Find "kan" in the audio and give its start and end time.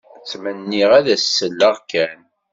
1.91-2.21